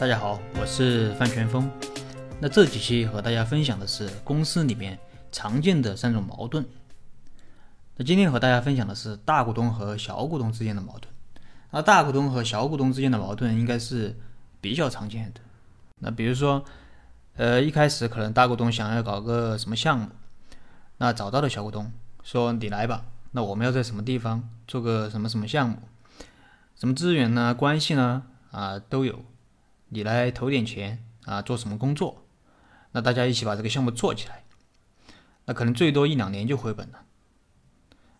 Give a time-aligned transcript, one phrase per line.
[0.00, 1.70] 大家好，我是范全峰。
[2.40, 4.98] 那这几期和大家分享的是公司里面
[5.30, 6.64] 常见的三种矛盾。
[7.96, 11.12] 那今天和大家分享的是大股东和小股东之间的矛盾。
[11.70, 14.18] 那大股东和小股东之间的矛盾应该是
[14.58, 15.40] 比较常见的。
[15.98, 16.64] 那比如说，
[17.36, 20.08] 呃，一开始可能大股东想要搞个什么项目，
[20.96, 21.92] 那找到了小股东
[22.22, 25.76] 说：“你来吧，那我们要在什么地方做个什么什么项目，
[26.74, 29.22] 什么资源呢、关系呢啊都有。”
[29.90, 32.24] 你来投点钱啊，做什么工作？
[32.92, 34.42] 那大家一起把这个项目做起来，
[35.44, 37.04] 那可能最多一两年就回本了。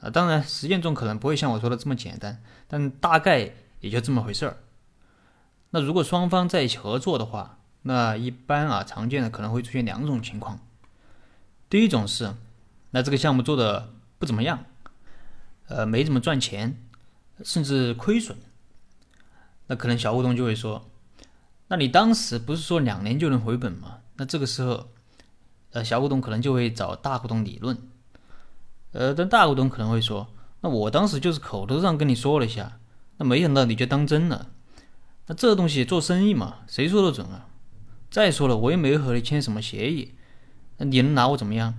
[0.00, 4.58] 啊，当然实践中可能不会像我说的这么简单，但大概也就这么回事儿。
[5.70, 10.60] 那如果双方在一起合作的话，那一般啊常见的可能会出现两种情况。
[11.70, 12.34] 第一种是，
[12.90, 14.64] 那这个项目做的不怎么样，
[15.68, 16.76] 呃，没怎么赚钱，
[17.44, 18.36] 甚至亏损，
[19.68, 20.88] 那可能小股东就会说。
[21.72, 24.00] 那你当时不是说两年就能回本吗？
[24.16, 24.90] 那这个时候，
[25.70, 27.78] 呃，小股东可能就会找大股东理论，
[28.90, 30.28] 呃，但大股东可能会说，
[30.60, 32.78] 那我当时就是口头上跟你说了一下，
[33.16, 34.50] 那没想到你就当真了。
[35.28, 37.48] 那这东西做生意嘛，谁说的准啊？
[38.10, 40.12] 再说了，我又没和你签什么协议，
[40.76, 41.72] 那你能拿我怎么样？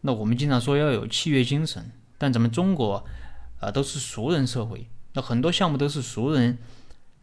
[0.00, 3.04] 那我们经常说要有契约精神，但咱们中国
[3.60, 6.56] 啊都是熟人社会，那很多项目都是熟人，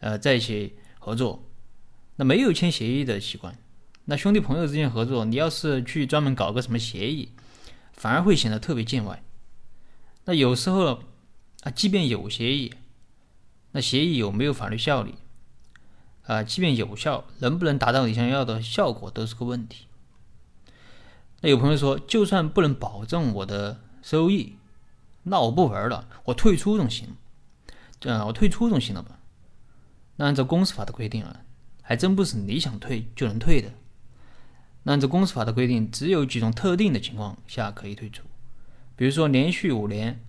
[0.01, 0.75] 呃，在一起。
[0.99, 1.43] 合作，
[2.17, 3.57] 那没有签协议的习惯，
[4.05, 7.29] 那兄弟朋友之间合作，你要是去专门搞个什么协议，
[7.93, 9.23] 反而会显得特别见外。
[10.25, 11.01] 那有时候
[11.63, 12.73] 啊，即便有协议，
[13.71, 15.15] 那协议有没有法律效力
[16.23, 16.43] 啊？
[16.43, 19.85] 即便有效，能不能达到你想要的效果，都是个问题。
[21.41, 24.57] 那有朋友说，就算不能保证我的收益，
[25.23, 27.15] 那我不玩了，我退出总行，
[27.99, 29.18] 这我退出总行了吧？
[30.19, 31.45] 那按照公司法的规定啊，
[31.81, 33.71] 还真不是你想退就能退的。
[34.83, 38.25] 那按照公司法的规定，只有几种特定的情况下可以退出，
[38.97, 40.19] 比如说连续五年，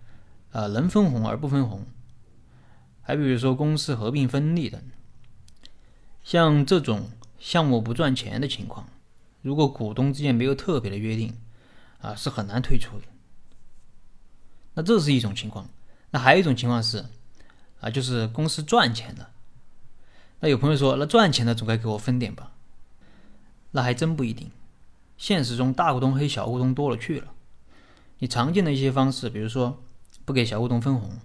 [0.53, 1.85] 啊能分红而不分红，
[3.03, 4.81] 还比如说公司合并分立等。
[6.23, 7.11] 像这种
[7.41, 8.89] 项目不赚钱的情况，
[9.43, 11.37] 如果股东之间没有特别的约定，
[12.01, 13.07] 啊是很难退出的。
[14.75, 15.69] 那这是一种情况。
[16.13, 17.05] 那还有一种情况是，
[17.81, 19.31] 啊就是公司赚钱了。
[20.41, 22.53] 那有朋友说，那赚钱的总该给我分点吧？
[23.73, 24.51] 那还真不一定。
[25.17, 27.33] 现实中，大股东黑小股东多了去了。
[28.19, 29.83] 你常见的一些方式，比如说
[30.25, 31.19] 不给小股东分红，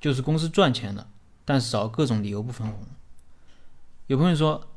[0.00, 1.08] 就是公司赚钱了，
[1.44, 2.86] 但是找各种理由不分红。
[4.06, 4.68] 有朋友说，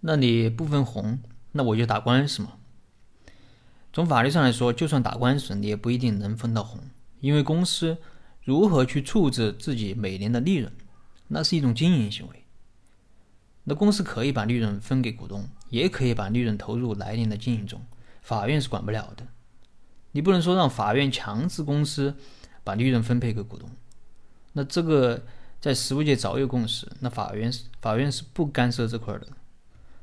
[0.00, 1.18] 那你不分红，
[1.52, 2.52] 那我就打官司嘛。
[3.92, 6.80] 从法律上来说，就算打官司，你也不一定能分到红，
[7.20, 7.98] 因为公司
[8.42, 10.72] 如何去处置自己每年的利润，
[11.28, 12.41] 那是一种经营行为。
[13.64, 17.80] 那公司可以把利润分给股东，也可以把利润投入来年的经营中，
[18.20, 19.26] 法院是管不了的。
[20.10, 22.16] 你不能说让法院强制公司
[22.64, 23.70] 把利润分配给股东，
[24.54, 25.24] 那这个
[25.60, 29.28] 在实务界早有共识，那法院法院是不干涉这块的。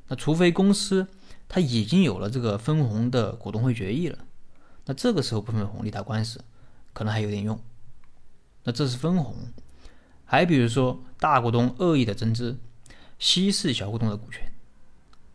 [0.07, 1.07] 那除非公司
[1.47, 4.19] 它已经有了这个分红的股东会决议了，
[4.85, 6.41] 那这个时候不分红，你打官司
[6.93, 7.59] 可能还有点用。
[8.63, 9.35] 那这是分红，
[10.23, 12.57] 还比如说大股东恶意的增资。
[13.19, 14.51] 稀释小股东的股权，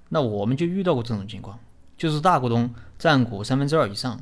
[0.09, 1.61] 那我们就遇到过这种情况，
[1.97, 4.21] 就是大股东占股三分之二以上，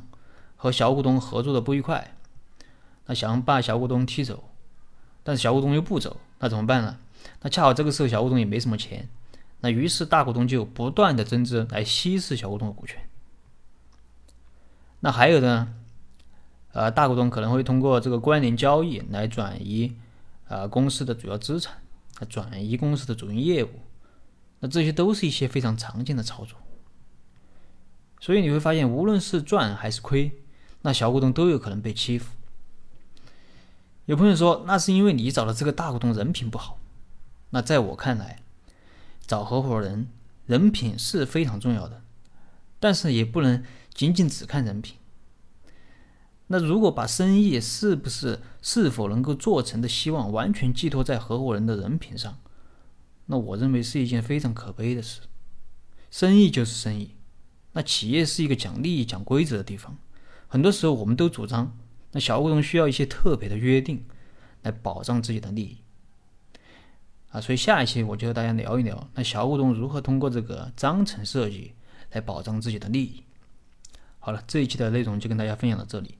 [0.57, 2.15] 和小股东合作的不愉快，
[3.05, 4.43] 那想把小股东踢走，
[5.23, 6.97] 但是小股东又不走，那怎么办呢？
[7.41, 9.07] 那恰好这个时候小股东也没什么钱，
[9.61, 12.99] 那于是大股东就不断的增资来稀释小股东的股权。
[14.99, 15.73] 那还有呢，
[16.73, 19.95] 呃，大股东可能会通过这个关联交易来转移
[20.49, 21.82] 呃公司的主要资产。
[22.25, 23.69] 转移公司的主营业务，
[24.59, 26.57] 那这些都是一些非常常见的操作。
[28.19, 30.31] 所以你会发现，无论是赚还是亏，
[30.81, 32.31] 那小股东都有可能被欺负。
[34.05, 36.79] 有朋友说，那是因为你找的这个大股东人品不好。
[37.49, 38.39] 那在我看来，
[39.25, 40.07] 找合伙人
[40.45, 42.01] 人品是非常重要的，
[42.79, 44.97] 但是也不能仅仅只看人品。
[46.47, 52.37] 那如果把生意是不是是否能够做成的希望完全寄托在合伙人的人品上，
[53.27, 55.21] 那我认为是一件非常可悲的事。
[56.11, 57.15] 生意就是生意，
[57.71, 59.97] 那企业是一个讲利益、讲规则的地方。
[60.47, 61.75] 很多时候，我们都主张，
[62.11, 64.05] 那小股东需要一些特别的约定
[64.61, 65.77] 来保障自己的利益。
[67.31, 71.73] 啊，所以下一期我就和大家聊一聊，那小股东如何通过这个章程设计
[72.11, 73.23] 来保障自己的利益。
[74.19, 76.19] 好了，这一期的内容就跟大家分享到这里。